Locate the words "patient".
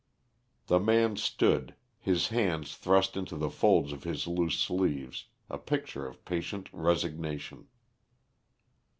6.25-6.69